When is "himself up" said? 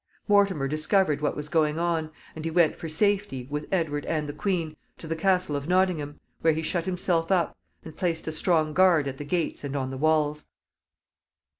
6.87-7.55